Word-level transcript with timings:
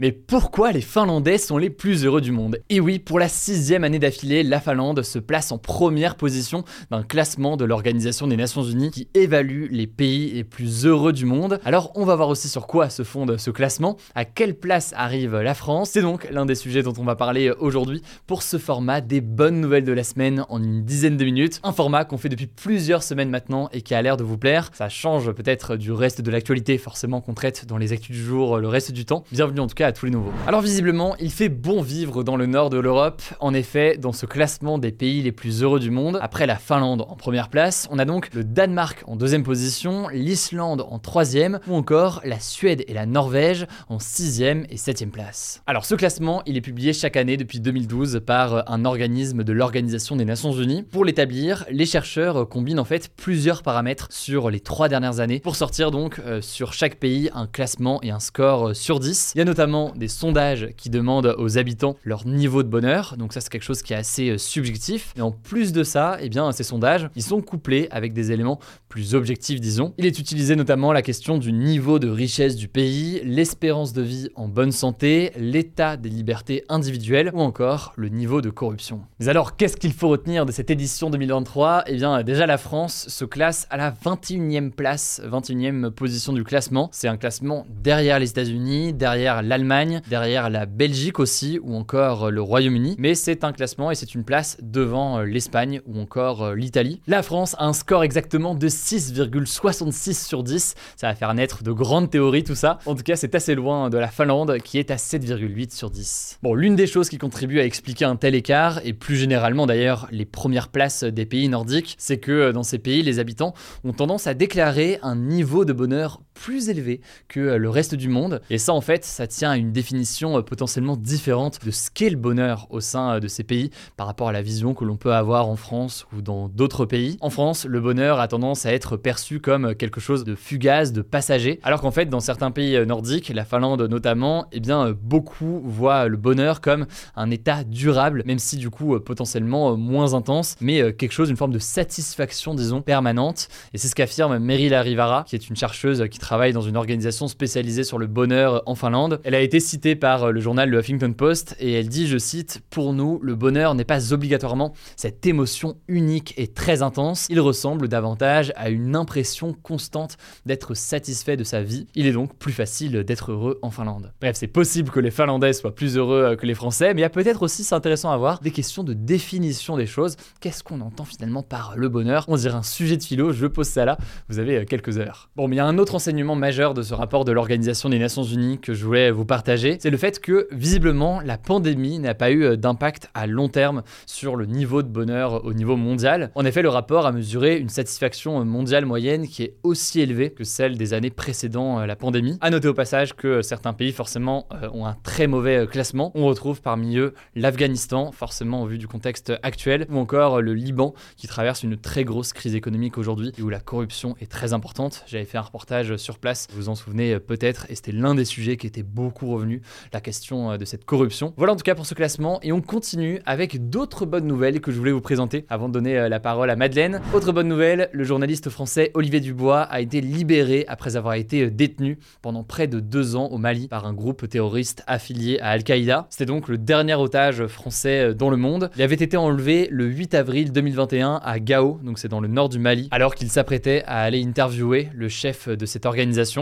Mais 0.00 0.12
pourquoi 0.12 0.72
les 0.72 0.80
Finlandais 0.80 1.36
sont 1.36 1.58
les 1.58 1.68
plus 1.68 2.06
heureux 2.06 2.22
du 2.22 2.32
monde? 2.32 2.56
Et 2.70 2.80
oui, 2.80 2.98
pour 2.98 3.18
la 3.18 3.28
sixième 3.28 3.84
année 3.84 3.98
d'affilée, 3.98 4.42
la 4.42 4.58
Finlande 4.58 5.02
se 5.02 5.18
place 5.18 5.52
en 5.52 5.58
première 5.58 6.16
position 6.16 6.64
d'un 6.90 7.02
classement 7.02 7.58
de 7.58 7.66
l'Organisation 7.66 8.26
des 8.26 8.38
Nations 8.38 8.62
Unies 8.62 8.92
qui 8.92 9.08
évalue 9.12 9.66
les 9.70 9.86
pays 9.86 10.32
les 10.32 10.42
plus 10.42 10.86
heureux 10.86 11.12
du 11.12 11.26
monde. 11.26 11.60
Alors 11.66 11.92
on 11.96 12.06
va 12.06 12.16
voir 12.16 12.30
aussi 12.30 12.48
sur 12.48 12.66
quoi 12.66 12.88
se 12.88 13.02
fonde 13.02 13.36
ce 13.36 13.50
classement, 13.50 13.98
à 14.14 14.24
quelle 14.24 14.54
place 14.54 14.94
arrive 14.96 15.36
la 15.36 15.52
France. 15.52 15.90
C'est 15.90 16.00
donc 16.00 16.26
l'un 16.30 16.46
des 16.46 16.54
sujets 16.54 16.82
dont 16.82 16.94
on 16.96 17.04
va 17.04 17.14
parler 17.14 17.50
aujourd'hui 17.50 18.00
pour 18.26 18.42
ce 18.42 18.56
format 18.56 19.02
des 19.02 19.20
bonnes 19.20 19.60
nouvelles 19.60 19.84
de 19.84 19.92
la 19.92 20.04
semaine 20.04 20.46
en 20.48 20.62
une 20.62 20.82
dizaine 20.82 21.18
de 21.18 21.26
minutes. 21.26 21.60
Un 21.62 21.72
format 21.72 22.06
qu'on 22.06 22.16
fait 22.16 22.30
depuis 22.30 22.46
plusieurs 22.46 23.02
semaines 23.02 23.28
maintenant 23.28 23.68
et 23.74 23.82
qui 23.82 23.94
a 23.94 24.00
l'air 24.00 24.16
de 24.16 24.24
vous 24.24 24.38
plaire. 24.38 24.70
Ça 24.72 24.88
change 24.88 25.30
peut-être 25.32 25.76
du 25.76 25.92
reste 25.92 26.22
de 26.22 26.30
l'actualité 26.30 26.78
forcément 26.78 27.20
qu'on 27.20 27.34
traite 27.34 27.66
dans 27.66 27.76
les 27.76 27.92
actus 27.92 28.16
du 28.16 28.24
jour 28.24 28.56
le 28.56 28.68
reste 28.68 28.92
du 28.92 29.04
temps. 29.04 29.24
Bienvenue 29.30 29.60
en 29.60 29.66
tout 29.66 29.74
cas 29.74 29.89
tous 29.92 30.06
les 30.06 30.12
nouveaux. 30.12 30.32
Alors 30.46 30.60
visiblement, 30.60 31.16
il 31.18 31.30
fait 31.30 31.48
bon 31.48 31.82
vivre 31.82 32.22
dans 32.22 32.36
le 32.36 32.46
nord 32.46 32.70
de 32.70 32.78
l'Europe. 32.78 33.22
En 33.40 33.54
effet, 33.54 33.96
dans 33.98 34.12
ce 34.12 34.26
classement 34.26 34.78
des 34.78 34.92
pays 34.92 35.22
les 35.22 35.32
plus 35.32 35.62
heureux 35.62 35.80
du 35.80 35.90
monde, 35.90 36.18
après 36.20 36.46
la 36.46 36.56
Finlande 36.56 37.02
en 37.08 37.16
première 37.16 37.48
place, 37.48 37.88
on 37.90 37.98
a 37.98 38.04
donc 38.04 38.32
le 38.34 38.44
Danemark 38.44 39.02
en 39.06 39.16
deuxième 39.16 39.42
position, 39.42 40.08
l'Islande 40.08 40.84
en 40.88 40.98
troisième, 40.98 41.60
ou 41.68 41.74
encore 41.74 42.20
la 42.24 42.40
Suède 42.40 42.84
et 42.88 42.94
la 42.94 43.06
Norvège 43.06 43.66
en 43.88 43.98
sixième 43.98 44.66
et 44.70 44.76
septième 44.76 45.10
place. 45.10 45.62
Alors 45.66 45.84
ce 45.84 45.94
classement, 45.94 46.42
il 46.46 46.56
est 46.56 46.60
publié 46.60 46.92
chaque 46.92 47.16
année 47.16 47.36
depuis 47.36 47.60
2012 47.60 48.20
par 48.26 48.70
un 48.70 48.84
organisme 48.84 49.44
de 49.44 49.52
l'Organisation 49.52 50.16
des 50.16 50.24
Nations 50.24 50.52
Unies. 50.52 50.82
Pour 50.82 51.04
l'établir, 51.04 51.64
les 51.70 51.86
chercheurs 51.86 52.48
combinent 52.48 52.80
en 52.80 52.84
fait 52.84 53.10
plusieurs 53.16 53.62
paramètres 53.62 54.08
sur 54.10 54.50
les 54.50 54.60
trois 54.60 54.88
dernières 54.88 55.20
années 55.20 55.40
pour 55.40 55.56
sortir 55.56 55.90
donc 55.90 56.20
euh, 56.20 56.40
sur 56.40 56.72
chaque 56.72 56.96
pays 56.96 57.30
un 57.34 57.46
classement 57.46 58.00
et 58.02 58.10
un 58.10 58.20
score 58.20 58.68
euh, 58.68 58.74
sur 58.74 59.00
10. 59.00 59.32
Il 59.34 59.38
y 59.38 59.42
a 59.42 59.44
notamment 59.44 59.79
des 59.96 60.08
sondages 60.08 60.68
qui 60.76 60.90
demandent 60.90 61.34
aux 61.38 61.58
habitants 61.58 61.96
leur 62.04 62.26
niveau 62.26 62.62
de 62.62 62.68
bonheur. 62.68 63.16
Donc 63.18 63.32
ça 63.32 63.40
c'est 63.40 63.50
quelque 63.50 63.62
chose 63.62 63.82
qui 63.82 63.92
est 63.92 63.96
assez 63.96 64.30
euh, 64.30 64.38
subjectif. 64.38 65.12
Et 65.16 65.20
en 65.20 65.32
plus 65.32 65.72
de 65.72 65.82
ça, 65.82 66.18
eh 66.20 66.28
bien 66.28 66.52
ces 66.52 66.64
sondages, 66.64 67.08
ils 67.16 67.22
sont 67.22 67.40
couplés 67.40 67.88
avec 67.90 68.12
des 68.12 68.32
éléments 68.32 68.58
plus 68.88 69.14
objectifs 69.14 69.60
disons. 69.60 69.94
Il 69.98 70.06
est 70.06 70.18
utilisé 70.18 70.56
notamment 70.56 70.92
la 70.92 71.02
question 71.02 71.38
du 71.38 71.52
niveau 71.52 71.98
de 71.98 72.08
richesse 72.08 72.56
du 72.56 72.68
pays, 72.68 73.20
l'espérance 73.24 73.92
de 73.92 74.02
vie 74.02 74.28
en 74.34 74.48
bonne 74.48 74.72
santé, 74.72 75.32
l'état 75.36 75.96
des 75.96 76.08
libertés 76.08 76.64
individuelles 76.68 77.30
ou 77.34 77.40
encore 77.40 77.92
le 77.96 78.08
niveau 78.08 78.40
de 78.40 78.50
corruption. 78.50 79.00
Mais 79.18 79.28
alors 79.28 79.56
qu'est-ce 79.56 79.76
qu'il 79.76 79.92
faut 79.92 80.08
retenir 80.08 80.46
de 80.46 80.52
cette 80.52 80.70
édition 80.70 81.10
2023 81.10 81.84
Eh 81.86 81.94
bien 81.94 82.22
déjà 82.22 82.46
la 82.46 82.58
France 82.58 83.06
se 83.08 83.24
classe 83.24 83.66
à 83.70 83.76
la 83.76 83.90
21e 83.90 84.70
place, 84.70 85.20
21e 85.24 85.90
position 85.90 86.32
du 86.32 86.44
classement. 86.44 86.88
C'est 86.92 87.08
un 87.08 87.16
classement 87.16 87.66
derrière 87.82 88.18
les 88.18 88.30
États-Unis, 88.30 88.92
derrière 88.92 89.42
l'Allemagne, 89.42 89.69
derrière 90.08 90.50
la 90.50 90.66
Belgique 90.66 91.20
aussi, 91.20 91.58
ou 91.62 91.74
encore 91.74 92.30
le 92.30 92.42
Royaume-Uni. 92.42 92.96
Mais 92.98 93.14
c'est 93.14 93.44
un 93.44 93.52
classement 93.52 93.90
et 93.90 93.94
c'est 93.94 94.14
une 94.14 94.24
place 94.24 94.56
devant 94.60 95.20
l'Espagne 95.20 95.80
ou 95.86 96.00
encore 96.00 96.54
l'Italie. 96.54 97.00
La 97.06 97.22
France 97.22 97.54
a 97.58 97.66
un 97.66 97.72
score 97.72 98.04
exactement 98.04 98.54
de 98.54 98.68
6,66 98.68 100.26
sur 100.26 100.42
10. 100.42 100.74
Ça 100.96 101.08
va 101.08 101.14
faire 101.14 101.32
naître 101.34 101.62
de 101.62 101.72
grandes 101.72 102.10
théories 102.10 102.44
tout 102.44 102.54
ça. 102.54 102.78
En 102.86 102.94
tout 102.94 103.02
cas, 103.02 103.16
c'est 103.16 103.34
assez 103.34 103.54
loin 103.54 103.90
de 103.90 103.98
la 103.98 104.08
Finlande 104.08 104.58
qui 104.58 104.78
est 104.78 104.90
à 104.90 104.96
7,8 104.96 105.74
sur 105.74 105.90
10. 105.90 106.38
Bon, 106.42 106.54
l'une 106.54 106.76
des 106.76 106.86
choses 106.86 107.08
qui 107.08 107.18
contribue 107.18 107.60
à 107.60 107.64
expliquer 107.64 108.04
un 108.04 108.16
tel 108.16 108.34
écart, 108.34 108.80
et 108.84 108.92
plus 108.92 109.16
généralement 109.16 109.66
d'ailleurs 109.66 110.08
les 110.10 110.24
premières 110.24 110.68
places 110.68 111.04
des 111.04 111.26
pays 111.26 111.48
nordiques, 111.48 111.96
c'est 111.98 112.18
que 112.18 112.50
dans 112.52 112.62
ces 112.62 112.78
pays, 112.78 113.02
les 113.02 113.18
habitants 113.18 113.54
ont 113.84 113.92
tendance 113.92 114.26
à 114.26 114.34
déclarer 114.34 114.98
un 115.02 115.16
niveau 115.16 115.64
de 115.64 115.72
bonheur 115.72 116.20
plus 116.40 116.70
élevé 116.70 117.02
que 117.28 117.40
le 117.40 117.68
reste 117.68 117.94
du 117.94 118.08
monde. 118.08 118.40
Et 118.48 118.56
ça, 118.56 118.72
en 118.72 118.80
fait, 118.80 119.04
ça 119.04 119.26
tient 119.26 119.50
à 119.50 119.56
une 119.58 119.72
définition 119.72 120.38
euh, 120.38 120.42
potentiellement 120.42 120.96
différente 120.96 121.62
de 121.62 121.70
ce 121.70 121.90
qu'est 121.90 122.08
le 122.08 122.16
bonheur 122.16 122.66
au 122.70 122.80
sein 122.80 123.16
euh, 123.16 123.20
de 123.20 123.28
ces 123.28 123.44
pays 123.44 123.70
par 123.98 124.06
rapport 124.06 124.28
à 124.28 124.32
la 124.32 124.40
vision 124.40 124.72
que 124.72 124.86
l'on 124.86 124.96
peut 124.96 125.12
avoir 125.12 125.48
en 125.48 125.56
France 125.56 126.06
ou 126.16 126.22
dans 126.22 126.48
d'autres 126.48 126.86
pays. 126.86 127.18
En 127.20 127.28
France, 127.28 127.66
le 127.66 127.78
bonheur 127.80 128.20
a 128.20 128.26
tendance 128.26 128.64
à 128.64 128.72
être 128.72 128.96
perçu 128.96 129.38
comme 129.38 129.74
quelque 129.74 130.00
chose 130.00 130.24
de 130.24 130.34
fugace, 130.34 130.94
de 130.94 131.02
passager, 131.02 131.60
alors 131.62 131.82
qu'en 131.82 131.90
fait, 131.90 132.06
dans 132.06 132.20
certains 132.20 132.50
pays 132.50 132.74
euh, 132.74 132.86
nordiques, 132.86 133.28
la 133.28 133.44
Finlande 133.44 133.82
notamment, 133.82 134.46
eh 134.52 134.60
bien, 134.60 134.96
beaucoup 135.02 135.60
voient 135.66 136.08
le 136.08 136.16
bonheur 136.16 136.62
comme 136.62 136.86
un 137.16 137.30
état 137.30 137.64
durable, 137.64 138.22
même 138.24 138.38
si 138.38 138.56
du 138.56 138.70
coup 138.70 138.98
potentiellement 139.00 139.76
moins 139.76 140.14
intense, 140.14 140.56
mais 140.62 140.94
quelque 140.94 141.12
chose, 141.12 141.28
une 141.28 141.36
forme 141.36 141.52
de 141.52 141.58
satisfaction, 141.58 142.54
disons, 142.54 142.80
permanente. 142.80 143.48
Et 143.74 143.78
c'est 143.78 143.88
ce 143.88 143.94
qu'affirme 143.94 144.38
Meryl 144.38 144.74
Rivara, 144.74 145.24
qui 145.26 145.36
est 145.36 145.48
une 145.48 145.56
chercheuse 145.56 146.08
qui 146.10 146.18
travaille 146.18 146.29
dans 146.30 146.60
une 146.60 146.76
organisation 146.76 147.26
spécialisée 147.26 147.82
sur 147.82 147.98
le 147.98 148.06
bonheur 148.06 148.62
en 148.66 148.76
Finlande. 148.76 149.20
Elle 149.24 149.34
a 149.34 149.40
été 149.40 149.58
citée 149.58 149.96
par 149.96 150.30
le 150.30 150.40
journal 150.40 150.70
Le 150.70 150.78
Huffington 150.78 151.12
Post 151.12 151.56
et 151.58 151.72
elle 151.72 151.88
dit, 151.88 152.06
je 152.06 152.18
cite, 152.18 152.62
Pour 152.70 152.92
nous, 152.92 153.18
le 153.20 153.34
bonheur 153.34 153.74
n'est 153.74 153.84
pas 153.84 154.12
obligatoirement 154.12 154.72
cette 154.94 155.26
émotion 155.26 155.76
unique 155.88 156.34
et 156.36 156.46
très 156.46 156.82
intense, 156.82 157.26
il 157.30 157.40
ressemble 157.40 157.88
davantage 157.88 158.52
à 158.54 158.70
une 158.70 158.94
impression 158.94 159.54
constante 159.54 160.18
d'être 160.46 160.74
satisfait 160.74 161.36
de 161.36 161.42
sa 161.42 161.62
vie. 161.62 161.88
Il 161.96 162.06
est 162.06 162.12
donc 162.12 162.36
plus 162.36 162.52
facile 162.52 163.02
d'être 163.02 163.32
heureux 163.32 163.58
en 163.62 163.72
Finlande. 163.72 164.12
Bref, 164.20 164.36
c'est 164.38 164.46
possible 164.46 164.90
que 164.90 165.00
les 165.00 165.10
Finlandais 165.10 165.52
soient 165.52 165.74
plus 165.74 165.96
heureux 165.96 166.36
que 166.36 166.46
les 166.46 166.54
Français, 166.54 166.94
mais 166.94 167.00
il 167.00 167.02
y 167.02 167.06
a 167.06 167.10
peut-être 167.10 167.42
aussi, 167.42 167.64
c'est 167.64 167.74
intéressant 167.74 168.12
à 168.12 168.16
voir, 168.16 168.38
des 168.38 168.52
questions 168.52 168.84
de 168.84 168.92
définition 168.92 169.76
des 169.76 169.86
choses. 169.86 170.16
Qu'est-ce 170.40 170.62
qu'on 170.62 170.80
entend 170.80 171.04
finalement 171.04 171.42
par 171.42 171.76
le 171.76 171.88
bonheur? 171.88 172.24
On 172.28 172.36
dirait 172.36 172.54
un 172.54 172.62
sujet 172.62 172.96
de 172.96 173.02
philo, 173.02 173.32
je 173.32 173.48
pose 173.48 173.66
ça 173.66 173.84
là, 173.84 173.98
vous 174.28 174.38
avez 174.38 174.64
quelques 174.64 174.98
heures. 174.98 175.28
Bon, 175.34 175.48
mais 175.48 175.56
il 175.56 175.58
y 175.58 175.60
a 175.60 175.66
un 175.66 175.76
autre 175.76 175.96
enseignement 175.96 176.19
majeur 176.22 176.74
de 176.74 176.82
ce 176.82 176.94
rapport 176.94 177.24
de 177.24 177.32
l'Organisation 177.32 177.88
des 177.88 177.98
Nations 177.98 178.22
Unies 178.22 178.58
que 178.58 178.74
je 178.74 178.84
voulais 178.84 179.10
vous 179.10 179.24
partager, 179.24 179.78
c'est 179.80 179.90
le 179.90 179.96
fait 179.96 180.20
que 180.20 180.48
visiblement 180.52 181.20
la 181.20 181.38
pandémie 181.38 181.98
n'a 181.98 182.14
pas 182.14 182.30
eu 182.30 182.56
d'impact 182.56 183.10
à 183.14 183.26
long 183.26 183.48
terme 183.48 183.82
sur 184.06 184.36
le 184.36 184.46
niveau 184.46 184.82
de 184.82 184.88
bonheur 184.88 185.44
au 185.44 185.52
niveau 185.52 185.76
mondial. 185.76 186.30
En 186.34 186.44
effet, 186.44 186.62
le 186.62 186.68
rapport 186.68 187.06
a 187.06 187.12
mesuré 187.12 187.58
une 187.58 187.68
satisfaction 187.68 188.44
mondiale 188.44 188.86
moyenne 188.86 189.26
qui 189.26 189.42
est 189.42 189.54
aussi 189.62 190.00
élevée 190.00 190.30
que 190.30 190.44
celle 190.44 190.76
des 190.76 190.94
années 190.94 191.10
précédant 191.10 191.84
la 191.84 191.96
pandémie. 191.96 192.38
À 192.40 192.50
noter 192.50 192.68
au 192.68 192.74
passage 192.74 193.14
que 193.14 193.42
certains 193.42 193.72
pays 193.72 193.92
forcément 193.92 194.46
ont 194.72 194.86
un 194.86 194.96
très 195.02 195.26
mauvais 195.26 195.66
classement. 195.66 196.12
On 196.14 196.26
retrouve 196.26 196.60
parmi 196.62 196.96
eux 196.96 197.14
l'Afghanistan, 197.34 198.12
forcément 198.12 198.62
au 198.62 198.66
vu 198.66 198.78
du 198.78 198.86
contexte 198.86 199.32
actuel, 199.42 199.86
ou 199.90 199.98
encore 199.98 200.40
le 200.40 200.54
Liban 200.54 200.94
qui 201.16 201.26
traverse 201.26 201.62
une 201.62 201.76
très 201.76 202.04
grosse 202.04 202.32
crise 202.32 202.54
économique 202.54 202.98
aujourd'hui 202.98 203.32
et 203.38 203.42
où 203.42 203.48
la 203.48 203.60
corruption 203.60 204.16
est 204.20 204.30
très 204.30 204.52
importante. 204.52 205.04
J'avais 205.06 205.24
fait 205.24 205.38
un 205.38 205.42
reportage 205.42 205.96
sur 206.00 206.18
place, 206.18 206.46
vous 206.50 206.62
vous 206.62 206.68
en 206.68 206.74
souvenez 206.74 207.18
peut-être, 207.18 207.66
et 207.68 207.74
c'était 207.74 207.92
l'un 207.92 208.14
des 208.14 208.24
sujets 208.24 208.56
qui 208.56 208.66
était 208.66 208.82
beaucoup 208.82 209.30
revenu, 209.30 209.62
la 209.92 210.00
question 210.00 210.56
de 210.56 210.64
cette 210.64 210.84
corruption. 210.84 211.34
Voilà 211.36 211.52
en 211.52 211.56
tout 211.56 211.64
cas 211.64 211.74
pour 211.74 211.86
ce 211.86 211.94
classement, 211.94 212.38
et 212.42 212.52
on 212.52 212.60
continue 212.60 213.20
avec 213.26 213.68
d'autres 213.68 214.06
bonnes 214.06 214.26
nouvelles 214.26 214.60
que 214.60 214.70
je 214.70 214.78
voulais 214.78 214.92
vous 214.92 215.00
présenter 215.00 215.44
avant 215.48 215.68
de 215.68 215.74
donner 215.74 216.08
la 216.08 216.20
parole 216.20 216.50
à 216.50 216.56
Madeleine. 216.56 217.00
Autre 217.12 217.32
bonne 217.32 217.48
nouvelle, 217.48 217.90
le 217.92 218.04
journaliste 218.04 218.48
français 218.48 218.90
Olivier 218.94 219.20
Dubois 219.20 219.62
a 219.62 219.80
été 219.80 220.00
libéré 220.00 220.64
après 220.68 220.96
avoir 220.96 221.14
été 221.14 221.50
détenu 221.50 221.98
pendant 222.22 222.44
près 222.44 222.66
de 222.68 222.80
deux 222.80 223.16
ans 223.16 223.26
au 223.26 223.38
Mali 223.38 223.68
par 223.68 223.86
un 223.86 223.92
groupe 223.92 224.28
terroriste 224.28 224.82
affilié 224.86 225.40
à 225.40 225.50
Al-Qaïda. 225.50 226.06
C'était 226.10 226.26
donc 226.26 226.48
le 226.48 226.58
dernier 226.58 226.94
otage 226.94 227.46
français 227.46 228.14
dans 228.14 228.30
le 228.30 228.36
monde. 228.36 228.70
Il 228.76 228.82
avait 228.82 228.94
été 228.94 229.16
enlevé 229.16 229.68
le 229.70 229.86
8 229.86 230.14
avril 230.14 230.52
2021 230.52 231.20
à 231.22 231.40
Gao, 231.40 231.80
donc 231.82 231.98
c'est 231.98 232.08
dans 232.08 232.20
le 232.20 232.28
nord 232.28 232.48
du 232.48 232.58
Mali, 232.58 232.88
alors 232.90 233.14
qu'il 233.14 233.28
s'apprêtait 233.28 233.82
à 233.86 234.02
aller 234.02 234.22
interviewer 234.22 234.88
le 234.94 235.08
chef 235.08 235.48
de 235.48 235.66
cette. 235.66 235.80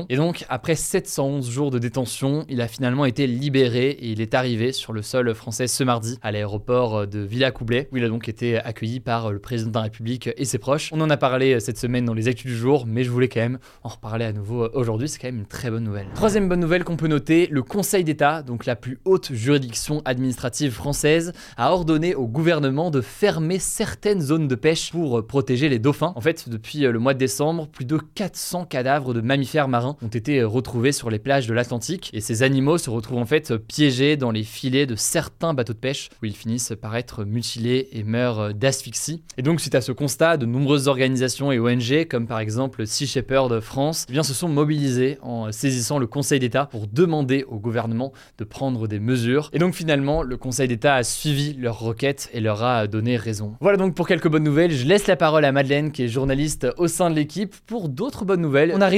Et 0.08 0.16
donc, 0.16 0.44
après 0.48 0.74
711 0.74 1.50
jours 1.50 1.70
de 1.70 1.78
détention, 1.78 2.44
il 2.48 2.60
a 2.60 2.68
finalement 2.68 3.04
été 3.04 3.26
libéré 3.26 3.90
et 3.90 4.08
il 4.08 4.20
est 4.20 4.34
arrivé 4.34 4.72
sur 4.72 4.92
le 4.92 5.02
sol 5.02 5.34
français 5.34 5.66
ce 5.66 5.84
mardi 5.84 6.18
à 6.22 6.32
l'aéroport 6.32 7.06
de 7.06 7.20
Villacoublay, 7.20 7.88
où 7.92 7.96
il 7.96 8.04
a 8.04 8.08
donc 8.08 8.28
été 8.28 8.58
accueilli 8.58 9.00
par 9.00 9.32
le 9.32 9.38
président 9.38 9.70
de 9.70 9.74
la 9.76 9.82
République 9.82 10.30
et 10.36 10.44
ses 10.44 10.58
proches. 10.58 10.90
On 10.92 11.00
en 11.00 11.10
a 11.10 11.16
parlé 11.16 11.60
cette 11.60 11.78
semaine 11.78 12.04
dans 12.04 12.14
les 12.14 12.28
actus 12.28 12.46
du 12.46 12.56
jour, 12.56 12.84
mais 12.86 13.04
je 13.04 13.10
voulais 13.10 13.28
quand 13.28 13.40
même 13.40 13.58
en 13.82 13.88
reparler 13.88 14.24
à 14.24 14.32
nouveau 14.32 14.68
aujourd'hui, 14.74 15.08
c'est 15.08 15.18
quand 15.18 15.28
même 15.28 15.38
une 15.38 15.46
très 15.46 15.70
bonne 15.70 15.84
nouvelle. 15.84 16.06
Troisième 16.14 16.48
bonne 16.48 16.60
nouvelle 16.60 16.84
qu'on 16.84 16.96
peut 16.96 17.08
noter, 17.08 17.48
le 17.50 17.62
Conseil 17.62 18.04
d'État, 18.04 18.42
donc 18.42 18.66
la 18.66 18.76
plus 18.76 18.98
haute 19.04 19.32
juridiction 19.32 20.02
administrative 20.04 20.72
française, 20.72 21.32
a 21.56 21.72
ordonné 21.72 22.14
au 22.14 22.26
gouvernement 22.26 22.90
de 22.90 23.00
fermer 23.00 23.58
certaines 23.58 24.20
zones 24.20 24.48
de 24.48 24.54
pêche 24.54 24.92
pour 24.92 25.26
protéger 25.26 25.68
les 25.68 25.78
dauphins. 25.78 26.12
En 26.16 26.20
fait, 26.20 26.48
depuis 26.48 26.80
le 26.80 26.98
mois 26.98 27.14
de 27.14 27.18
décembre, 27.18 27.68
plus 27.68 27.84
de 27.84 27.98
400 28.14 28.66
cadavres 28.66 29.14
de 29.14 29.20
mammifères 29.20 29.37
mammifères 29.38 29.68
marins 29.68 29.96
ont 30.02 30.08
été 30.08 30.42
retrouvés 30.42 30.90
sur 30.90 31.10
les 31.10 31.20
plages 31.20 31.46
de 31.46 31.54
l'Atlantique 31.54 32.10
et 32.12 32.20
ces 32.20 32.42
animaux 32.42 32.76
se 32.76 32.90
retrouvent 32.90 33.18
en 33.18 33.24
fait 33.24 33.56
piégés 33.56 34.16
dans 34.16 34.32
les 34.32 34.42
filets 34.42 34.84
de 34.84 34.96
certains 34.96 35.54
bateaux 35.54 35.74
de 35.74 35.78
pêche 35.78 36.08
où 36.20 36.26
ils 36.26 36.34
finissent 36.34 36.72
par 36.80 36.96
être 36.96 37.24
mutilés 37.24 37.88
et 37.92 38.02
meurent 38.02 38.52
d'asphyxie. 38.52 39.22
Et 39.36 39.42
donc 39.42 39.60
suite 39.60 39.76
à 39.76 39.80
ce 39.80 39.92
constat, 39.92 40.38
de 40.38 40.46
nombreuses 40.46 40.88
organisations 40.88 41.52
et 41.52 41.60
ONG 41.60 42.08
comme 42.10 42.26
par 42.26 42.40
exemple 42.40 42.84
Sea 42.84 43.06
Shepherd 43.06 43.60
France 43.60 44.06
eh 44.08 44.12
bien, 44.12 44.24
se 44.24 44.34
sont 44.34 44.48
mobilisées 44.48 45.18
en 45.22 45.52
saisissant 45.52 46.00
le 46.00 46.08
Conseil 46.08 46.40
d'État 46.40 46.66
pour 46.66 46.88
demander 46.88 47.44
au 47.44 47.60
gouvernement 47.60 48.12
de 48.38 48.44
prendre 48.44 48.88
des 48.88 48.98
mesures. 48.98 49.50
Et 49.52 49.60
donc 49.60 49.74
finalement, 49.74 50.22
le 50.22 50.36
Conseil 50.36 50.66
d'État 50.66 50.96
a 50.96 51.04
suivi 51.04 51.54
leur 51.54 51.78
requête 51.78 52.28
et 52.32 52.40
leur 52.40 52.64
a 52.64 52.88
donné 52.88 53.16
raison. 53.16 53.54
Voilà 53.60 53.78
donc 53.78 53.94
pour 53.94 54.08
quelques 54.08 54.28
bonnes 54.28 54.42
nouvelles. 54.42 54.72
Je 54.72 54.84
laisse 54.84 55.06
la 55.06 55.16
parole 55.16 55.44
à 55.44 55.52
Madeleine 55.52 55.92
qui 55.92 56.02
est 56.02 56.08
journaliste 56.08 56.66
au 56.76 56.88
sein 56.88 57.08
de 57.08 57.14
l'équipe 57.14 57.54
pour 57.66 57.88
d'autres 57.88 58.24
bonnes 58.24 58.40
nouvelles. 58.40 58.72
On 58.74 58.80
a 58.80 58.88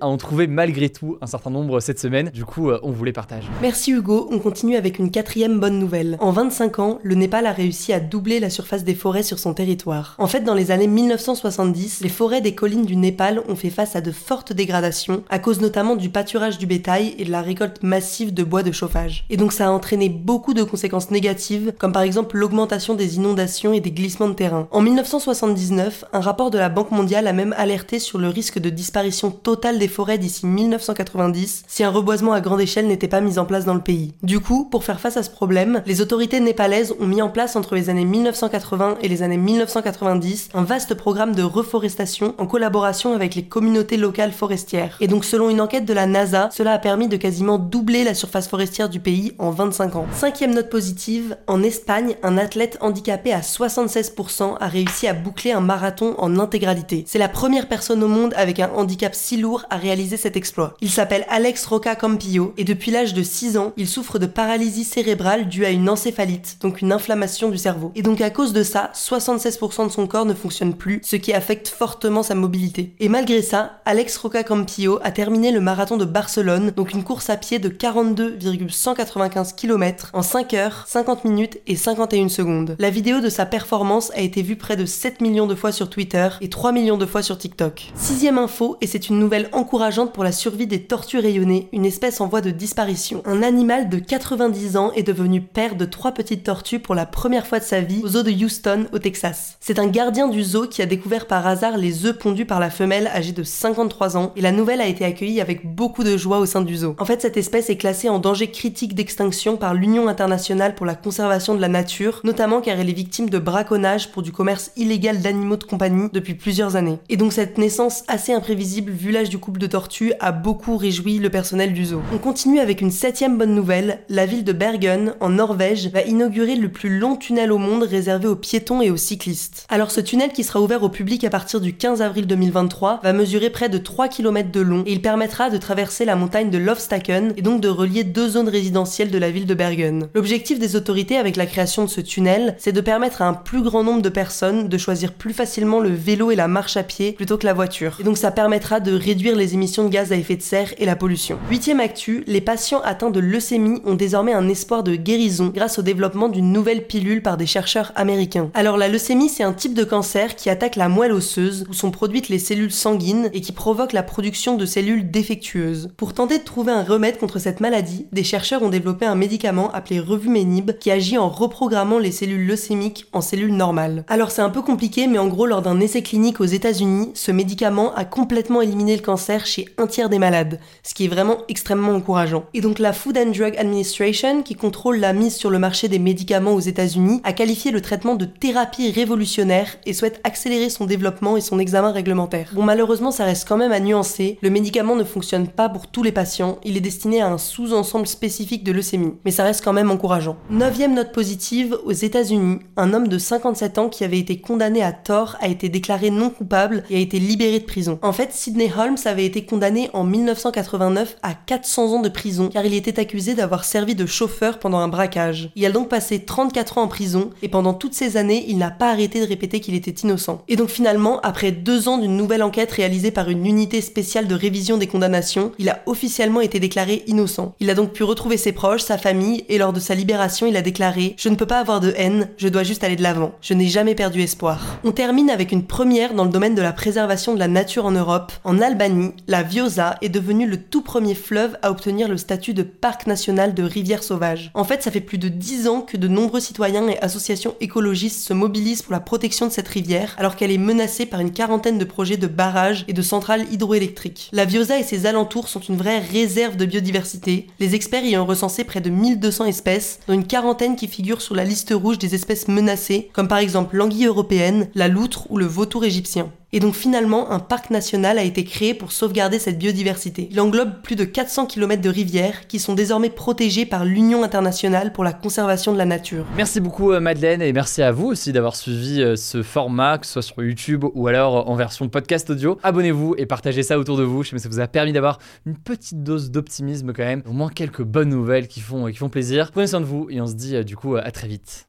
à 0.00 0.06
en 0.06 0.16
trouver 0.16 0.46
malgré 0.46 0.88
tout 0.88 1.18
un 1.20 1.26
certain 1.26 1.50
nombre 1.50 1.80
cette 1.80 1.98
semaine. 1.98 2.30
Du 2.30 2.44
coup, 2.44 2.70
euh, 2.70 2.80
on 2.82 2.90
vous 2.90 3.04
les 3.04 3.12
partage. 3.12 3.44
Merci 3.62 3.92
Hugo. 3.92 4.28
On 4.30 4.38
continue 4.38 4.76
avec 4.76 4.98
une 4.98 5.10
quatrième 5.10 5.60
bonne 5.60 5.78
nouvelle. 5.78 6.16
En 6.20 6.32
25 6.32 6.78
ans, 6.78 6.98
le 7.02 7.14
Népal 7.14 7.46
a 7.46 7.52
réussi 7.52 7.92
à 7.92 8.00
doubler 8.00 8.40
la 8.40 8.50
surface 8.50 8.84
des 8.84 8.94
forêts 8.94 9.22
sur 9.22 9.38
son 9.38 9.54
territoire. 9.54 10.14
En 10.18 10.26
fait, 10.26 10.40
dans 10.40 10.54
les 10.54 10.70
années 10.70 10.86
1970, 10.86 12.00
les 12.00 12.08
forêts 12.08 12.40
des 12.40 12.54
collines 12.54 12.84
du 12.84 12.96
Népal 12.96 13.42
ont 13.48 13.56
fait 13.56 13.70
face 13.70 13.96
à 13.96 14.00
de 14.00 14.10
fortes 14.12 14.52
dégradations 14.52 15.22
à 15.28 15.38
cause 15.38 15.60
notamment 15.60 15.96
du 15.96 16.10
pâturage 16.10 16.58
du 16.58 16.66
bétail 16.66 17.14
et 17.18 17.24
de 17.24 17.30
la 17.30 17.42
récolte 17.42 17.82
massive 17.82 18.34
de 18.34 18.44
bois 18.44 18.62
de 18.62 18.72
chauffage. 18.72 19.24
Et 19.30 19.36
donc 19.36 19.52
ça 19.52 19.66
a 19.66 19.70
entraîné 19.70 20.08
beaucoup 20.08 20.54
de 20.54 20.62
conséquences 20.62 21.10
négatives, 21.10 21.72
comme 21.78 21.92
par 21.92 22.02
exemple 22.02 22.36
l'augmentation 22.36 22.94
des 22.94 23.16
inondations 23.16 23.72
et 23.72 23.80
des 23.80 23.90
glissements 23.90 24.28
de 24.28 24.34
terrain. 24.34 24.68
En 24.70 24.80
1979, 24.80 26.04
un 26.12 26.20
rapport 26.20 26.50
de 26.50 26.58
la 26.58 26.68
Banque 26.68 26.90
mondiale 26.90 27.26
a 27.26 27.32
même 27.32 27.54
alerté 27.56 27.98
sur 27.98 28.18
le 28.18 28.28
risque 28.28 28.58
de 28.58 28.70
disparition 28.70 29.30
totale 29.30 29.75
des 29.78 29.88
forêts 29.88 30.18
d'ici 30.18 30.46
1990 30.46 31.64
si 31.66 31.84
un 31.84 31.90
reboisement 31.90 32.32
à 32.32 32.40
grande 32.40 32.60
échelle 32.60 32.86
n'était 32.86 33.08
pas 33.08 33.20
mis 33.20 33.38
en 33.38 33.44
place 33.44 33.64
dans 33.64 33.74
le 33.74 33.80
pays. 33.80 34.14
Du 34.22 34.40
coup, 34.40 34.64
pour 34.64 34.84
faire 34.84 35.00
face 35.00 35.16
à 35.16 35.22
ce 35.22 35.30
problème, 35.30 35.82
les 35.86 36.00
autorités 36.00 36.40
népalaises 36.40 36.94
ont 37.00 37.06
mis 37.06 37.22
en 37.22 37.28
place 37.28 37.56
entre 37.56 37.74
les 37.74 37.90
années 37.90 38.04
1980 38.04 38.98
et 39.02 39.08
les 39.08 39.22
années 39.22 39.36
1990 39.36 40.50
un 40.54 40.62
vaste 40.62 40.94
programme 40.94 41.34
de 41.34 41.42
reforestation 41.42 42.34
en 42.38 42.46
collaboration 42.46 43.14
avec 43.14 43.34
les 43.34 43.44
communautés 43.44 43.96
locales 43.96 44.32
forestières. 44.32 44.96
Et 45.00 45.08
donc 45.08 45.24
selon 45.24 45.50
une 45.50 45.60
enquête 45.60 45.84
de 45.84 45.92
la 45.92 46.06
NASA, 46.06 46.48
cela 46.52 46.72
a 46.72 46.78
permis 46.78 47.08
de 47.08 47.16
quasiment 47.16 47.58
doubler 47.58 48.04
la 48.04 48.14
surface 48.14 48.48
forestière 48.48 48.88
du 48.88 49.00
pays 49.00 49.32
en 49.38 49.50
25 49.50 49.96
ans. 49.96 50.06
Cinquième 50.12 50.54
note 50.54 50.70
positive, 50.70 51.36
en 51.46 51.62
Espagne, 51.62 52.16
un 52.22 52.38
athlète 52.38 52.78
handicapé 52.80 53.32
à 53.32 53.40
76% 53.40 54.56
a 54.58 54.66
réussi 54.68 55.06
à 55.06 55.14
boucler 55.14 55.52
un 55.52 55.60
marathon 55.60 56.14
en 56.18 56.38
intégralité. 56.38 57.04
C'est 57.06 57.18
la 57.18 57.28
première 57.28 57.68
personne 57.68 58.02
au 58.02 58.08
monde 58.08 58.34
avec 58.36 58.60
un 58.60 58.70
handicap 58.74 59.14
si 59.14 59.36
lourd 59.36 59.64
à 59.70 59.76
réaliser 59.76 60.16
cet 60.16 60.36
exploit. 60.36 60.74
Il 60.80 60.90
s'appelle 60.90 61.26
Alex 61.28 61.66
Roca 61.66 61.94
Campillo 61.96 62.54
et 62.56 62.64
depuis 62.64 62.90
l'âge 62.90 63.14
de 63.14 63.22
6 63.22 63.56
ans, 63.56 63.72
il 63.76 63.88
souffre 63.88 64.18
de 64.18 64.26
paralysie 64.26 64.84
cérébrale 64.84 65.48
due 65.48 65.64
à 65.64 65.70
une 65.70 65.88
encéphalite, 65.88 66.58
donc 66.60 66.80
une 66.80 66.92
inflammation 66.92 67.50
du 67.50 67.58
cerveau. 67.58 67.92
Et 67.94 68.02
donc 68.02 68.20
à 68.20 68.30
cause 68.30 68.52
de 68.52 68.62
ça, 68.62 68.90
76% 68.94 69.86
de 69.86 69.92
son 69.92 70.06
corps 70.06 70.26
ne 70.26 70.34
fonctionne 70.34 70.74
plus, 70.74 71.00
ce 71.02 71.16
qui 71.16 71.32
affecte 71.32 71.68
fortement 71.68 72.22
sa 72.22 72.34
mobilité. 72.34 72.94
Et 73.00 73.08
malgré 73.08 73.42
ça, 73.42 73.80
Alex 73.84 74.16
Roca 74.16 74.44
Campillo 74.44 74.98
a 75.02 75.10
terminé 75.10 75.50
le 75.50 75.60
marathon 75.60 75.96
de 75.96 76.04
Barcelone, 76.04 76.70
donc 76.70 76.92
une 76.92 77.04
course 77.04 77.30
à 77.30 77.36
pied 77.36 77.58
de 77.58 77.68
42,195 77.68 79.52
km 79.54 80.10
en 80.12 80.22
5 80.22 80.54
heures, 80.54 80.84
50 80.86 81.24
minutes 81.24 81.58
et 81.66 81.76
51 81.76 82.28
secondes. 82.28 82.76
La 82.78 82.90
vidéo 82.90 83.20
de 83.20 83.28
sa 83.28 83.46
performance 83.46 84.10
a 84.14 84.20
été 84.20 84.42
vue 84.42 84.56
près 84.56 84.76
de 84.76 84.86
7 84.86 85.20
millions 85.20 85.46
de 85.46 85.54
fois 85.54 85.72
sur 85.72 85.90
Twitter 85.90 86.28
et 86.40 86.48
3 86.48 86.72
millions 86.72 86.98
de 86.98 87.06
fois 87.06 87.22
sur 87.22 87.38
TikTok. 87.38 87.92
Sixième 87.94 88.38
info, 88.38 88.76
et 88.80 88.86
c'est 88.86 89.08
une 89.08 89.18
nouvelle 89.18 89.48
encourageante 89.56 90.12
pour 90.12 90.22
la 90.22 90.32
survie 90.32 90.66
des 90.66 90.82
tortues 90.82 91.18
rayonnées, 91.18 91.68
une 91.72 91.86
espèce 91.86 92.20
en 92.20 92.28
voie 92.28 92.42
de 92.42 92.50
disparition. 92.50 93.22
Un 93.24 93.42
animal 93.42 93.88
de 93.88 93.98
90 93.98 94.76
ans 94.76 94.92
est 94.92 95.02
devenu 95.02 95.40
père 95.40 95.76
de 95.76 95.86
trois 95.86 96.12
petites 96.12 96.44
tortues 96.44 96.78
pour 96.78 96.94
la 96.94 97.06
première 97.06 97.46
fois 97.46 97.58
de 97.58 97.64
sa 97.64 97.80
vie 97.80 98.02
au 98.04 98.08
zoo 98.08 98.22
de 98.22 98.30
Houston, 98.30 98.86
au 98.92 98.98
Texas. 98.98 99.56
C'est 99.60 99.78
un 99.78 99.86
gardien 99.86 100.28
du 100.28 100.42
zoo 100.42 100.66
qui 100.66 100.82
a 100.82 100.86
découvert 100.86 101.26
par 101.26 101.46
hasard 101.46 101.78
les 101.78 102.04
œufs 102.04 102.18
pondus 102.18 102.44
par 102.44 102.60
la 102.60 102.68
femelle 102.68 103.06
âgée 103.08 103.32
de 103.32 103.42
53 103.42 104.16
ans, 104.16 104.32
et 104.36 104.42
la 104.42 104.52
nouvelle 104.52 104.82
a 104.82 104.86
été 104.86 105.04
accueillie 105.04 105.40
avec 105.40 105.74
beaucoup 105.74 106.04
de 106.04 106.18
joie 106.18 106.38
au 106.38 106.46
sein 106.46 106.60
du 106.60 106.76
zoo. 106.76 106.94
En 106.98 107.06
fait, 107.06 107.22
cette 107.22 107.38
espèce 107.38 107.70
est 107.70 107.76
classée 107.76 108.10
en 108.10 108.18
danger 108.18 108.50
critique 108.50 108.94
d'extinction 108.94 109.56
par 109.56 109.72
l'Union 109.72 110.06
internationale 110.08 110.74
pour 110.74 110.84
la 110.84 110.94
conservation 110.94 111.54
de 111.54 111.60
la 111.62 111.68
nature, 111.68 112.20
notamment 112.24 112.60
car 112.60 112.78
elle 112.78 112.90
est 112.90 112.92
victime 112.92 113.30
de 113.30 113.38
braconnage 113.38 114.12
pour 114.12 114.22
du 114.22 114.32
commerce 114.32 114.70
illégal 114.76 115.22
d'animaux 115.22 115.56
de 115.56 115.64
compagnie 115.64 116.10
depuis 116.12 116.34
plusieurs 116.34 116.76
années. 116.76 116.98
Et 117.08 117.16
donc 117.16 117.32
cette 117.32 117.56
naissance 117.56 118.04
assez 118.06 118.34
imprévisible 118.34 118.92
vu 118.92 119.12
l'âge 119.12 119.30
du 119.30 119.38
couple 119.46 119.60
de 119.60 119.68
tortues 119.68 120.12
a 120.18 120.32
beaucoup 120.32 120.76
réjoui 120.76 121.18
le 121.18 121.30
personnel 121.30 121.72
du 121.72 121.84
zoo. 121.84 122.02
On 122.12 122.18
continue 122.18 122.58
avec 122.58 122.80
une 122.80 122.90
septième 122.90 123.38
bonne 123.38 123.54
nouvelle, 123.54 124.00
la 124.08 124.26
ville 124.26 124.42
de 124.42 124.52
Bergen, 124.52 125.14
en 125.20 125.28
Norvège, 125.28 125.86
va 125.92 126.02
inaugurer 126.02 126.56
le 126.56 126.68
plus 126.68 126.98
long 126.98 127.14
tunnel 127.14 127.52
au 127.52 127.58
monde 127.58 127.84
réservé 127.84 128.26
aux 128.26 128.34
piétons 128.34 128.82
et 128.82 128.90
aux 128.90 128.96
cyclistes. 128.96 129.64
Alors 129.68 129.92
ce 129.92 130.00
tunnel 130.00 130.32
qui 130.32 130.42
sera 130.42 130.60
ouvert 130.60 130.82
au 130.82 130.88
public 130.88 131.22
à 131.22 131.30
partir 131.30 131.60
du 131.60 131.76
15 131.76 132.02
avril 132.02 132.26
2023 132.26 133.02
va 133.04 133.12
mesurer 133.12 133.50
près 133.50 133.68
de 133.68 133.78
3 133.78 134.08
km 134.08 134.50
de 134.50 134.60
long 134.60 134.82
et 134.84 134.90
il 134.90 135.00
permettra 135.00 135.48
de 135.48 135.58
traverser 135.58 136.04
la 136.04 136.16
montagne 136.16 136.50
de 136.50 136.58
Lofstaken 136.58 137.34
et 137.36 137.42
donc 137.42 137.60
de 137.60 137.68
relier 137.68 138.02
deux 138.02 138.30
zones 138.30 138.48
résidentielles 138.48 139.12
de 139.12 139.18
la 139.18 139.30
ville 139.30 139.46
de 139.46 139.54
Bergen. 139.54 140.08
L'objectif 140.16 140.58
des 140.58 140.74
autorités 140.74 141.18
avec 141.18 141.36
la 141.36 141.46
création 141.46 141.84
de 141.84 141.90
ce 141.90 142.00
tunnel, 142.00 142.56
c'est 142.58 142.72
de 142.72 142.80
permettre 142.80 143.22
à 143.22 143.28
un 143.28 143.34
plus 143.34 143.62
grand 143.62 143.84
nombre 143.84 144.02
de 144.02 144.08
personnes 144.08 144.66
de 144.66 144.76
choisir 144.76 145.12
plus 145.12 145.34
facilement 145.34 145.78
le 145.78 145.90
vélo 145.90 146.32
et 146.32 146.36
la 146.36 146.48
marche 146.48 146.76
à 146.76 146.82
pied 146.82 147.12
plutôt 147.12 147.38
que 147.38 147.46
la 147.46 147.54
voiture. 147.54 147.98
Et 148.00 148.02
donc 148.02 148.18
ça 148.18 148.32
permettra 148.32 148.80
de 148.80 148.92
réduire 148.92 149.25
les 149.34 149.54
émissions 149.54 149.84
de 149.84 149.88
gaz 149.88 150.12
à 150.12 150.16
effet 150.16 150.36
de 150.36 150.42
serre 150.42 150.72
et 150.78 150.86
la 150.86 150.96
pollution. 150.96 151.38
Huitième 151.50 151.80
actu, 151.80 152.22
les 152.26 152.40
patients 152.40 152.80
atteints 152.84 153.10
de 153.10 153.20
leucémie 153.20 153.80
ont 153.84 153.94
désormais 153.94 154.32
un 154.32 154.48
espoir 154.48 154.82
de 154.82 154.94
guérison 154.94 155.52
grâce 155.54 155.78
au 155.78 155.82
développement 155.82 156.28
d'une 156.28 156.52
nouvelle 156.52 156.86
pilule 156.86 157.22
par 157.22 157.36
des 157.36 157.46
chercheurs 157.46 157.92
américains. 157.96 158.50
Alors 158.54 158.76
la 158.76 158.88
leucémie, 158.88 159.28
c'est 159.28 159.42
un 159.42 159.52
type 159.52 159.74
de 159.74 159.84
cancer 159.84 160.36
qui 160.36 160.50
attaque 160.50 160.76
la 160.76 160.88
moelle 160.88 161.12
osseuse 161.12 161.66
où 161.68 161.72
sont 161.72 161.90
produites 161.90 162.28
les 162.28 162.38
cellules 162.38 162.72
sanguines 162.72 163.30
et 163.32 163.40
qui 163.40 163.52
provoque 163.52 163.92
la 163.92 164.02
production 164.02 164.56
de 164.56 164.66
cellules 164.66 165.10
défectueuses. 165.10 165.90
Pour 165.96 166.14
tenter 166.14 166.38
de 166.38 166.44
trouver 166.44 166.72
un 166.72 166.84
remède 166.84 167.18
contre 167.18 167.38
cette 167.38 167.60
maladie, 167.60 168.06
des 168.12 168.24
chercheurs 168.24 168.62
ont 168.62 168.68
développé 168.68 169.06
un 169.06 169.14
médicament 169.14 169.72
appelé 169.72 170.00
Revumenib 170.00 170.78
qui 170.78 170.90
agit 170.90 171.18
en 171.18 171.28
reprogrammant 171.28 171.98
les 171.98 172.12
cellules 172.12 172.46
leucémiques 172.46 173.06
en 173.12 173.20
cellules 173.20 173.54
normales. 173.54 174.04
Alors 174.08 174.30
c'est 174.30 174.42
un 174.42 174.50
peu 174.50 174.62
compliqué, 174.62 175.06
mais 175.06 175.18
en 175.18 175.28
gros, 175.28 175.46
lors 175.46 175.62
d'un 175.62 175.80
essai 175.80 176.02
clinique 176.02 176.40
aux 176.40 176.44
États-Unis, 176.44 177.10
ce 177.14 177.32
médicament 177.32 177.94
a 177.94 178.04
complètement 178.04 178.60
éliminé 178.60 178.96
le 178.96 179.02
cancer 179.02 179.15
chez 179.44 179.66
un 179.78 179.86
tiers 179.86 180.08
des 180.08 180.18
malades, 180.18 180.60
ce 180.82 180.94
qui 180.94 181.04
est 181.04 181.08
vraiment 181.08 181.38
extrêmement 181.48 181.92
encourageant. 181.92 182.44
Et 182.54 182.60
donc 182.60 182.78
la 182.78 182.92
Food 182.92 183.18
and 183.18 183.30
Drug 183.30 183.56
Administration, 183.56 184.42
qui 184.42 184.54
contrôle 184.54 184.98
la 184.98 185.12
mise 185.12 185.34
sur 185.34 185.50
le 185.50 185.58
marché 185.58 185.88
des 185.88 185.98
médicaments 185.98 186.54
aux 186.54 186.60
États-Unis, 186.60 187.20
a 187.24 187.32
qualifié 187.32 187.70
le 187.70 187.80
traitement 187.80 188.14
de 188.14 188.24
thérapie 188.24 188.90
révolutionnaire 188.90 189.76
et 189.86 189.92
souhaite 189.92 190.20
accélérer 190.24 190.70
son 190.70 190.86
développement 190.86 191.36
et 191.36 191.40
son 191.40 191.58
examen 191.58 191.92
réglementaire. 191.92 192.50
Bon, 192.54 192.62
malheureusement, 192.62 193.10
ça 193.10 193.24
reste 193.24 193.48
quand 193.48 193.56
même 193.56 193.72
à 193.72 193.80
nuancer. 193.80 194.38
Le 194.42 194.50
médicament 194.50 194.96
ne 194.96 195.04
fonctionne 195.04 195.48
pas 195.48 195.68
pour 195.68 195.86
tous 195.86 196.02
les 196.02 196.12
patients, 196.12 196.58
il 196.64 196.76
est 196.76 196.80
destiné 196.80 197.20
à 197.20 197.28
un 197.28 197.38
sous-ensemble 197.38 198.06
spécifique 198.06 198.64
de 198.64 198.72
leucémie, 198.72 199.14
mais 199.24 199.30
ça 199.30 199.44
reste 199.44 199.64
quand 199.64 199.72
même 199.72 199.90
encourageant. 199.90 200.36
Neuvième 200.50 200.94
note 200.94 201.12
positive, 201.12 201.76
aux 201.84 201.92
États-Unis, 201.92 202.60
un 202.76 202.92
homme 202.92 203.08
de 203.08 203.18
57 203.18 203.78
ans 203.78 203.88
qui 203.88 204.04
avait 204.04 204.18
été 204.18 204.40
condamné 204.40 204.82
à 204.82 204.92
tort 204.92 205.36
a 205.40 205.48
été 205.48 205.68
déclaré 205.68 206.10
non 206.10 206.30
coupable 206.30 206.84
et 206.90 206.96
a 206.96 207.00
été 207.00 207.18
libéré 207.18 207.58
de 207.58 207.64
prison. 207.64 207.98
En 208.02 208.12
fait, 208.12 208.32
Sidney 208.32 208.70
Holmes 208.76 208.96
avait 209.10 209.24
été 209.24 209.44
condamné 209.44 209.90
en 209.92 210.04
1989 210.04 211.16
à 211.22 211.34
400 211.34 211.94
ans 211.94 212.00
de 212.00 212.08
prison 212.08 212.48
car 212.52 212.64
il 212.64 212.74
était 212.74 213.00
accusé 213.00 213.34
d'avoir 213.34 213.64
servi 213.64 213.94
de 213.94 214.06
chauffeur 214.06 214.58
pendant 214.58 214.78
un 214.78 214.88
braquage. 214.88 215.50
Il 215.56 215.66
a 215.66 215.70
donc 215.70 215.88
passé 215.88 216.24
34 216.24 216.78
ans 216.78 216.82
en 216.82 216.88
prison 216.88 217.30
et 217.42 217.48
pendant 217.48 217.74
toutes 217.74 217.94
ces 217.94 218.16
années, 218.16 218.44
il 218.48 218.58
n'a 218.58 218.70
pas 218.70 218.90
arrêté 218.90 219.20
de 219.20 219.26
répéter 219.26 219.60
qu'il 219.60 219.74
était 219.74 219.90
innocent. 219.90 220.42
Et 220.48 220.56
donc 220.56 220.68
finalement, 220.68 221.20
après 221.20 221.52
deux 221.52 221.88
ans 221.88 221.98
d'une 221.98 222.16
nouvelle 222.16 222.42
enquête 222.42 222.72
réalisée 222.72 223.10
par 223.10 223.28
une 223.28 223.46
unité 223.46 223.80
spéciale 223.80 224.26
de 224.26 224.34
révision 224.34 224.76
des 224.76 224.86
condamnations, 224.86 225.52
il 225.58 225.68
a 225.68 225.80
officiellement 225.86 226.40
été 226.40 226.60
déclaré 226.60 227.04
innocent. 227.06 227.54
Il 227.60 227.70
a 227.70 227.74
donc 227.74 227.92
pu 227.92 228.02
retrouver 228.02 228.36
ses 228.36 228.52
proches, 228.52 228.82
sa 228.82 228.98
famille 228.98 229.44
et 229.48 229.58
lors 229.58 229.72
de 229.72 229.80
sa 229.80 229.94
libération, 229.94 230.46
il 230.46 230.56
a 230.56 230.62
déclaré 230.62 231.14
"Je 231.16 231.28
ne 231.28 231.36
peux 231.36 231.46
pas 231.46 231.60
avoir 231.60 231.80
de 231.80 231.92
haine, 231.96 232.28
je 232.36 232.48
dois 232.48 232.62
juste 232.62 232.84
aller 232.84 232.96
de 232.96 233.02
l'avant. 233.02 233.32
Je 233.40 233.54
n'ai 233.54 233.68
jamais 233.68 233.94
perdu 233.94 234.20
espoir." 234.22 234.78
On 234.84 234.92
termine 234.92 235.30
avec 235.30 235.52
une 235.52 235.64
première 235.64 236.14
dans 236.14 236.24
le 236.24 236.30
domaine 236.30 236.54
de 236.54 236.62
la 236.62 236.72
préservation 236.72 237.34
de 237.34 237.38
la 237.38 237.48
nature 237.48 237.86
en 237.86 237.90
Europe. 237.90 238.32
En 238.44 238.60
Albanie, 238.60 238.95
la 239.26 239.42
Viosa 239.42 239.96
est 240.02 240.08
devenue 240.08 240.46
le 240.46 240.56
tout 240.56 240.82
premier 240.82 241.14
fleuve 241.14 241.58
à 241.62 241.70
obtenir 241.70 242.08
le 242.08 242.16
statut 242.16 242.54
de 242.54 242.62
parc 242.62 243.06
national 243.06 243.54
de 243.54 243.62
rivière 243.62 244.02
sauvage. 244.02 244.50
En 244.54 244.64
fait, 244.64 244.82
ça 244.82 244.90
fait 244.90 245.00
plus 245.00 245.18
de 245.18 245.28
10 245.28 245.68
ans 245.68 245.80
que 245.80 245.96
de 245.96 246.08
nombreux 246.08 246.40
citoyens 246.40 246.88
et 246.88 246.98
associations 246.98 247.54
écologistes 247.60 248.26
se 248.26 248.32
mobilisent 248.32 248.82
pour 248.82 248.92
la 248.92 249.00
protection 249.00 249.46
de 249.46 249.52
cette 249.52 249.68
rivière, 249.68 250.14
alors 250.18 250.36
qu'elle 250.36 250.50
est 250.50 250.58
menacée 250.58 251.06
par 251.06 251.20
une 251.20 251.32
quarantaine 251.32 251.78
de 251.78 251.84
projets 251.84 252.16
de 252.16 252.26
barrages 252.26 252.84
et 252.88 252.92
de 252.92 253.02
centrales 253.02 253.46
hydroélectriques. 253.52 254.30
La 254.32 254.44
Viosa 254.44 254.78
et 254.78 254.82
ses 254.82 255.06
alentours 255.06 255.48
sont 255.48 255.60
une 255.60 255.76
vraie 255.76 255.98
réserve 255.98 256.56
de 256.56 256.66
biodiversité. 256.66 257.46
Les 257.60 257.74
experts 257.74 258.04
y 258.04 258.16
ont 258.16 258.26
recensé 258.26 258.64
près 258.64 258.80
de 258.80 258.90
1200 258.90 259.46
espèces, 259.46 260.00
dont 260.06 260.14
une 260.14 260.26
quarantaine 260.26 260.76
qui 260.76 260.88
figurent 260.88 261.22
sur 261.22 261.34
la 261.34 261.44
liste 261.44 261.72
rouge 261.74 261.98
des 261.98 262.14
espèces 262.14 262.48
menacées, 262.48 263.10
comme 263.12 263.28
par 263.28 263.38
exemple 263.38 263.76
l'anguille 263.76 264.06
européenne, 264.06 264.68
la 264.74 264.88
loutre 264.88 265.30
ou 265.30 265.38
le 265.38 265.46
vautour 265.46 265.84
égyptien. 265.84 266.30
Et 266.56 266.58
donc 266.58 266.72
finalement, 266.72 267.32
un 267.32 267.38
parc 267.38 267.68
national 267.68 268.18
a 268.18 268.22
été 268.22 268.42
créé 268.42 268.72
pour 268.72 268.90
sauvegarder 268.90 269.38
cette 269.38 269.58
biodiversité. 269.58 270.26
Il 270.30 270.40
englobe 270.40 270.80
plus 270.82 270.96
de 270.96 271.04
400 271.04 271.44
km 271.44 271.82
de 271.82 271.90
rivières 271.90 272.46
qui 272.46 272.58
sont 272.58 272.72
désormais 272.72 273.10
protégées 273.10 273.66
par 273.66 273.84
l'Union 273.84 274.22
internationale 274.22 274.94
pour 274.94 275.04
la 275.04 275.12
conservation 275.12 275.74
de 275.74 275.76
la 275.76 275.84
nature. 275.84 276.24
Merci 276.34 276.60
beaucoup 276.60 276.92
euh, 276.92 276.98
Madeleine 276.98 277.42
et 277.42 277.52
merci 277.52 277.82
à 277.82 277.92
vous 277.92 278.06
aussi 278.06 278.32
d'avoir 278.32 278.56
suivi 278.56 279.02
euh, 279.02 279.16
ce 279.16 279.42
format, 279.42 279.98
que 279.98 280.06
ce 280.06 280.14
soit 280.14 280.22
sur 280.22 280.42
YouTube 280.42 280.86
ou 280.94 281.08
alors 281.08 281.46
en 281.46 281.56
version 281.56 281.90
podcast 281.90 282.30
audio. 282.30 282.58
Abonnez-vous 282.62 283.16
et 283.18 283.26
partagez 283.26 283.62
ça 283.62 283.78
autour 283.78 283.98
de 283.98 284.04
vous. 284.04 284.22
Je 284.22 284.30
sais 284.30 284.36
que 284.36 284.40
ça 284.40 284.48
vous 284.48 284.60
a 284.60 284.66
permis 284.66 284.94
d'avoir 284.94 285.18
une 285.44 285.58
petite 285.58 286.02
dose 286.02 286.30
d'optimisme 286.30 286.94
quand 286.94 287.04
même. 287.04 287.22
Au 287.26 287.34
moins 287.34 287.50
quelques 287.50 287.82
bonnes 287.82 288.08
nouvelles 288.08 288.48
qui 288.48 288.60
font, 288.60 288.86
qui 288.86 288.96
font 288.96 289.10
plaisir. 289.10 289.50
Prenez 289.52 289.66
soin 289.66 289.80
de 289.82 289.84
vous 289.84 290.06
et 290.08 290.22
on 290.22 290.26
se 290.26 290.32
dit 290.32 290.56
euh, 290.56 290.62
du 290.62 290.74
coup 290.74 290.96
à 290.96 291.10
très 291.10 291.28
vite. 291.28 291.68